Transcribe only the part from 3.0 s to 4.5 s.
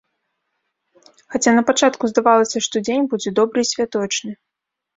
будзе добры і святочны.